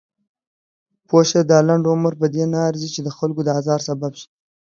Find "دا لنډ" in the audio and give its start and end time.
1.51-1.85